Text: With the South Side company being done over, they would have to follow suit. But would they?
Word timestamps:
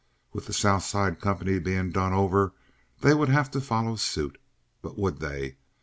With 0.33 0.47
the 0.47 0.51
South 0.53 0.81
Side 0.83 1.21
company 1.21 1.59
being 1.59 1.91
done 1.91 2.11
over, 2.11 2.53
they 3.01 3.13
would 3.13 3.29
have 3.29 3.51
to 3.51 3.61
follow 3.61 3.97
suit. 3.97 4.39
But 4.81 4.97
would 4.97 5.19
they? 5.19 5.57